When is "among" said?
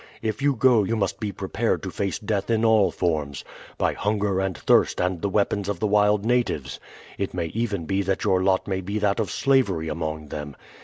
9.89-10.29